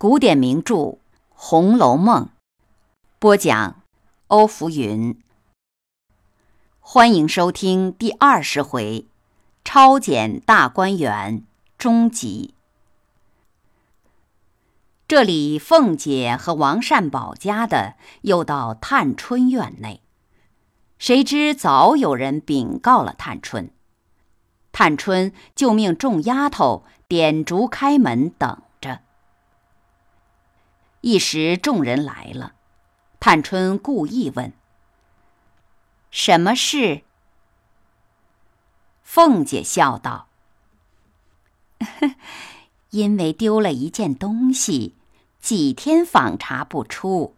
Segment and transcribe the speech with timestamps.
[0.00, 0.74] 古典名著
[1.28, 2.24] 《红楼梦》，
[3.18, 3.82] 播讲
[4.28, 5.20] 欧福云。
[6.78, 9.00] 欢迎收听第二十回
[9.62, 11.40] 《超检大观园》
[11.76, 12.54] 终集。
[15.06, 20.00] 这里，凤姐和王善保家的又到探春院内，
[20.96, 23.70] 谁知早有人禀告了探春，
[24.72, 28.62] 探春就命众丫头点烛开门等。
[31.02, 32.52] 一时众人来了，
[33.18, 34.52] 探春故意问
[36.10, 37.02] ：“什么事？”
[39.02, 40.28] 凤姐笑道
[42.90, 44.94] ：“因为丢了一件东西，
[45.40, 47.34] 几天访查不出，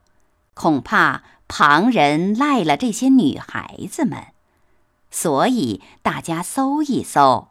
[0.54, 4.34] 恐怕旁人赖了这些女孩子们，
[5.10, 7.48] 所以大家搜一搜，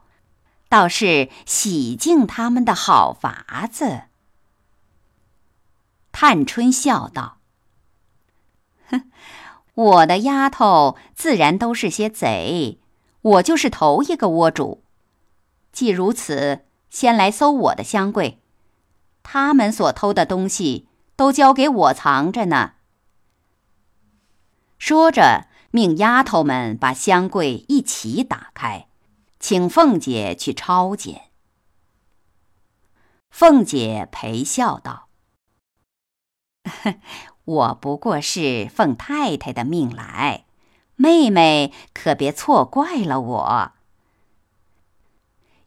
[0.68, 4.02] 倒是洗净他们的好法子。”
[6.12, 7.38] 探春笑道
[8.88, 9.10] ：“哼，
[9.74, 12.78] 我的丫头自然都是些贼，
[13.22, 14.84] 我就是头一个窝主。
[15.72, 18.42] 既如此，先来搜我的箱柜，
[19.22, 22.74] 他们所偷的东西都交给我藏着呢。”
[24.78, 28.88] 说着，命丫头们把箱柜一起打开，
[29.40, 31.30] 请凤姐去抄检。
[33.30, 35.08] 凤姐陪笑道。
[37.44, 40.44] 我不过是奉太太的命来，
[40.96, 43.72] 妹妹可别错怪了我。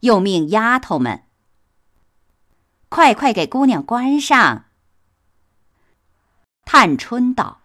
[0.01, 1.23] 又命丫头们
[2.89, 4.65] 快快给姑娘关上。
[6.63, 7.59] 探春道：“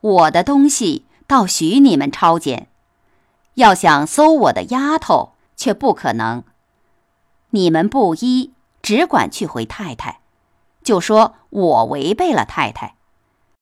[0.00, 2.68] 我的东西倒许你们抄检，
[3.54, 6.44] 要想搜我的丫头，却不可能。
[7.50, 8.52] 你们不依，
[8.82, 10.17] 只管去回太太。”
[10.88, 12.96] 就说我违背了太太，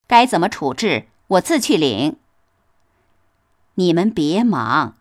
[0.06, 2.20] 该怎么处置，我自去领。
[3.75, 4.94] 你们别忙，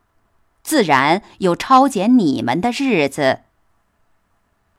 [0.64, 3.42] 自然有抄检你们的日子。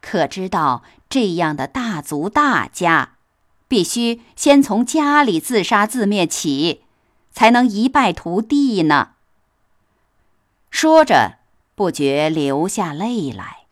[0.00, 3.18] 可知道这样的大族大家，
[3.68, 6.82] 必须先从家里自杀自灭起，
[7.30, 9.12] 才能一败涂地呢。
[10.68, 11.38] 说着，
[11.76, 13.66] 不觉流下泪来。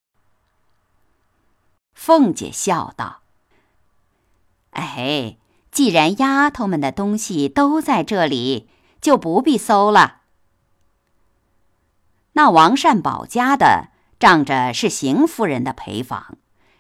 [1.93, 3.24] 凤姐笑道。
[4.75, 5.37] 哎，
[5.71, 8.69] 既然丫头们的东西都在这里，
[9.01, 10.23] 就不必搜了。
[12.33, 16.39] 那王善保家的仗着是邢夫人的陪房，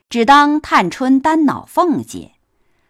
[0.08, 2.32] 只当探春单恼凤姐，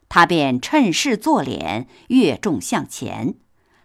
[0.08, 3.34] 他便趁势做脸，越重向前，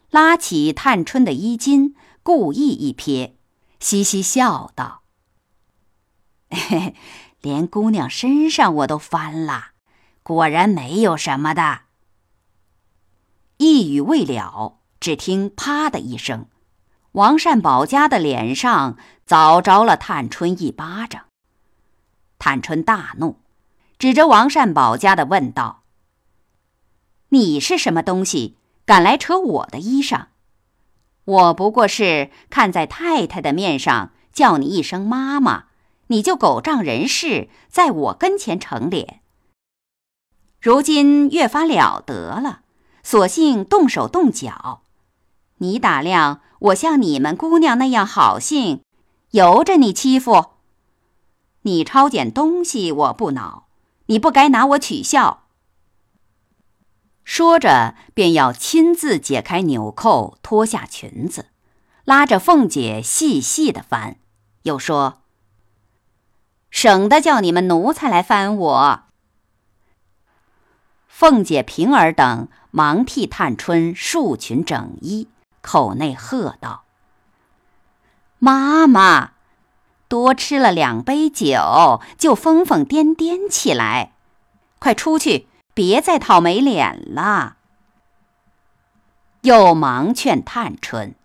[0.09, 3.34] 拉起探春的衣襟，故意一瞥，
[3.79, 5.02] 嘻嘻笑道
[6.52, 6.96] ：“嘿嘿，
[7.41, 9.72] 连姑娘身上我都翻了。”
[10.24, 11.81] 果然没有什么的。
[13.57, 16.47] 一语未了，只听“啪”的一声，
[17.13, 21.25] 王善保家的脸上早着了探春一巴掌。
[22.38, 23.41] 探春大怒，
[23.97, 25.84] 指着王善保家的问道
[27.29, 30.28] ：“你是什么东西，敢来扯我的衣裳？
[31.25, 35.66] 我不过是看在太太的面上，叫你一声妈妈，
[36.08, 39.19] 你就狗仗人势，在我跟前逞脸。”
[40.62, 42.62] 如今越发了得了，
[43.02, 44.81] 索性动手动脚。
[45.59, 48.81] 你打量我像你们姑娘那样好性，
[49.31, 50.47] 由着你欺负。
[51.62, 53.68] 你抄检东西我不恼，
[54.08, 55.46] 你不该拿我取笑。
[57.24, 61.47] 说着，便要亲自解开纽扣，脱下裙子，
[62.03, 64.18] 拉着凤姐细细的翻，
[64.64, 65.22] 又说
[66.72, 69.03] ：“省得叫你们奴才来翻我。”
[71.19, 75.27] 凤姐、平儿等忙替探春束裙整衣，
[75.59, 76.83] 口内喝道
[78.39, 79.31] ：“妈妈，
[80.07, 84.13] 多吃了两杯酒，就疯疯癫癫起来，
[84.79, 87.57] 快出去，别再讨没脸了。”
[89.43, 91.16] 又忙劝探春：“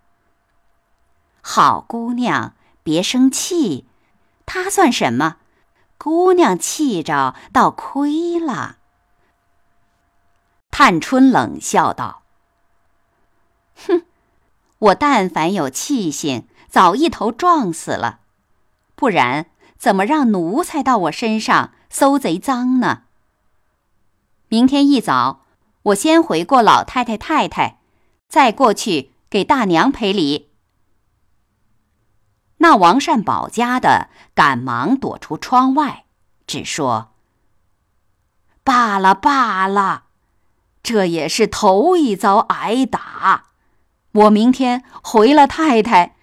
[1.41, 3.87] 好姑娘，别生气，
[4.45, 5.37] 他算什么？
[5.97, 8.79] 姑娘气着，倒亏了。”
[10.77, 12.25] 探春冷笑道
[13.87, 14.03] ：“哼，
[14.79, 18.19] 我但凡有气性，早一头撞死了，
[18.97, 19.47] 不然
[19.79, 23.05] 怎么让奴才到我身上搜贼赃呢？
[24.49, 25.45] 明天一早，
[25.85, 27.79] 我先回过老太太太太，
[28.27, 30.51] 再过去给大娘赔礼。”
[32.59, 36.07] 那王善保家的赶忙躲出窗外，
[36.49, 37.13] 只说
[38.65, 40.04] ：“罢了罢了，
[40.85, 43.47] 这也是头一遭挨打。
[44.13, 46.15] 我明天回了太太，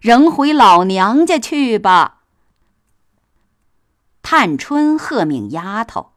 [0.00, 2.22] 仍回老娘家去吧。
[4.22, 6.12] 探春喝命丫头：“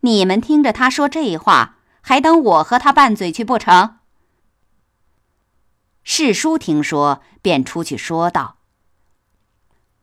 [0.00, 3.98] 你们听着他说这话，还等我和他拌嘴去不成？”
[6.02, 8.56] 世叔听说，便出去说道：“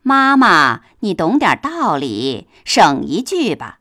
[0.04, 3.80] 妈妈，你懂点道理，省一句吧。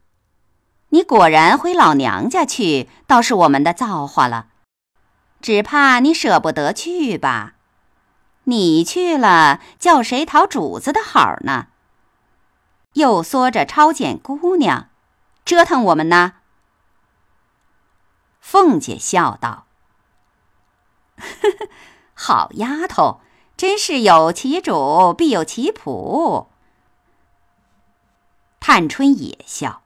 [0.94, 4.46] 你果然回老娘家去，倒是我们的造化了。”
[5.42, 7.54] 只怕你舍不得去吧？
[8.44, 11.66] 你去了，叫谁讨主子的好呢？
[12.92, 14.88] 又缩着抄检姑娘，
[15.44, 16.34] 折腾我们呢？
[18.40, 19.66] 凤姐笑道
[21.18, 21.68] ：“呵呵，
[22.14, 23.20] 好丫头，
[23.56, 26.46] 真是有其主必有其仆。”
[28.60, 29.82] 探春也笑：“，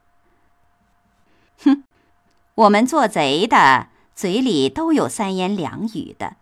[2.59, 3.89] 我们做贼的。”
[4.19, 6.35] 嘴里都有三言两语的，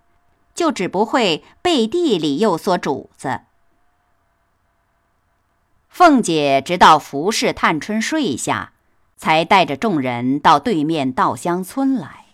[0.56, 3.42] 就只不会背地里又说主子。
[5.88, 8.72] 凤姐直到服侍探春睡下，
[9.16, 12.26] 才带着众人到对面稻香村来。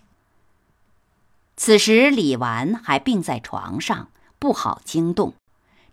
[1.58, 4.08] 此时李纨还病在床上，
[4.38, 5.34] 不好惊动，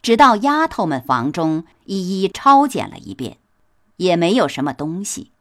[0.02, 3.36] 直到丫头们房中一一抄检了一遍，
[3.98, 5.32] 也没有什么东西。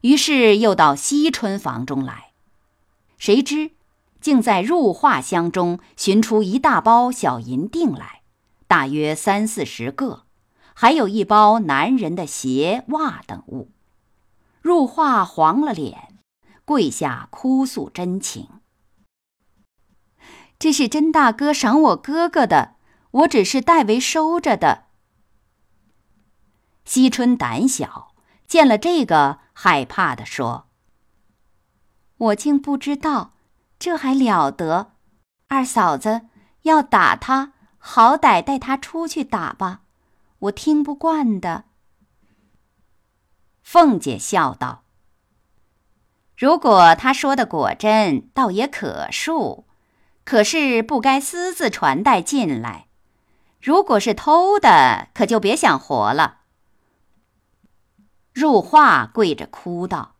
[0.00, 2.32] 于是又到惜春房中来。
[3.18, 3.72] 谁知，
[4.20, 8.22] 竟在入画箱中寻出一大包小银锭来，
[8.66, 10.24] 大约三四十个，
[10.74, 13.70] 还有一包男人的鞋袜等物。
[14.62, 16.18] 入画黄了脸，
[16.64, 18.48] 跪下哭诉真情
[20.58, 22.76] ：“这是甄大哥赏我哥哥的，
[23.10, 24.84] 我只是代为收着的。”
[26.84, 28.09] 惜春胆小，
[28.50, 30.66] 见了这个，害怕的说。
[32.16, 33.34] 我竟不知道，
[33.78, 34.90] 这还了得！
[35.46, 36.22] 二嫂子
[36.62, 39.82] 要打他，好歹带他出去打吧，
[40.40, 41.66] 我听不惯的。
[43.62, 44.82] 凤姐笑道
[46.36, 49.62] ：“如果他说的果真，倒也可恕，
[50.24, 52.88] 可是不该私自传带进来。
[53.62, 56.38] 如果是偷的，可就别想活了。”
[58.32, 60.16] 入画跪着哭道。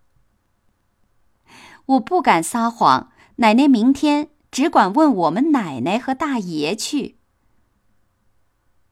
[1.87, 7.19] 我不敢撒谎，奶奶明天只管问我们奶奶和大爷去。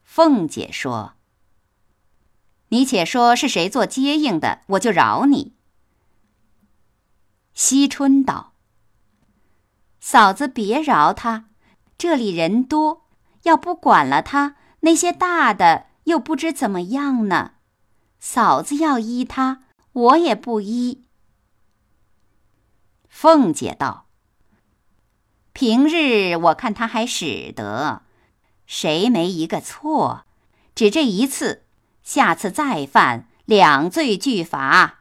[0.02, 1.14] 凤姐说
[2.70, 5.54] ：“你且说是谁做接应的，我就饶你。”
[7.54, 8.54] 惜春道
[10.00, 11.50] ：“嫂子别饶他，
[11.96, 13.06] 这里人多，
[13.42, 17.52] 要不管了他，那些大的又不知怎么样呢。
[18.18, 21.04] 嫂子要依他，我也不依。”
[23.08, 24.06] 凤姐道
[25.52, 28.02] ：“平日我看他还使得，
[28.66, 30.24] 谁没一个错？
[30.74, 31.64] 只这一次，
[32.02, 35.00] 下次再犯，两罪俱罚。”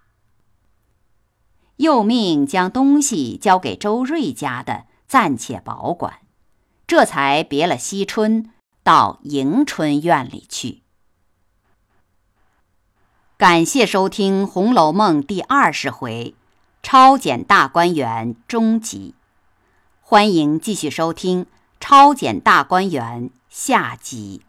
[1.77, 6.21] 又命将东西交给周瑞家的，暂且保管，
[6.87, 8.51] 这才别了惜春，
[8.81, 10.81] 到迎春院里去。
[13.37, 16.33] 感谢收听《红楼梦》第二十回。
[16.81, 19.13] 超检大观园终极，
[20.01, 21.45] 欢迎继续收听
[21.79, 24.41] 《超检大观园》下集。